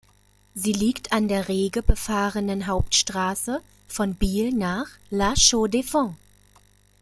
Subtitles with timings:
[0.55, 6.15] Sie liegt an der rege befahrenen Hauptstrasse von Biel nach La Chaux-de-Fonds.